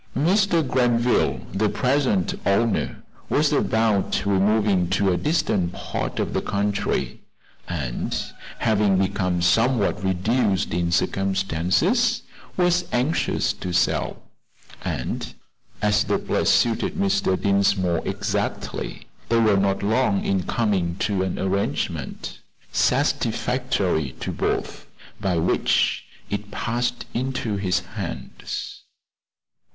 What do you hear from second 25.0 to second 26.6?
by which it